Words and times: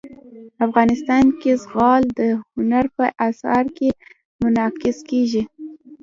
افغانستان 0.65 1.25
کې 1.41 1.51
زغال 1.63 2.03
د 2.19 2.21
هنر 2.53 2.85
په 2.95 3.05
اثار 3.27 3.63
کې 3.77 3.89
منعکس 4.39 4.97
کېږي. 5.09 5.43